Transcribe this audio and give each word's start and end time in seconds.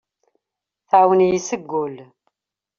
Tɛawen-iyi 0.89 1.39
seg 1.47 1.61
wul. 1.69 1.95